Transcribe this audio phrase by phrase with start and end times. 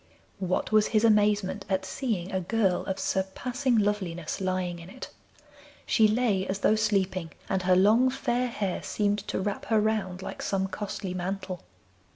[0.39, 5.11] What was his amazement at seeing a girl of surpassing loveliness lying in it!
[5.85, 10.23] She lay as though sleeping, and her long, fair hair seemed to wrap her round
[10.23, 11.61] like some costly mantle.